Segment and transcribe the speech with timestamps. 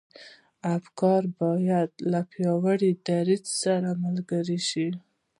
[0.77, 4.87] افکار بايد له پياوړي دريځ سره ملګري شي.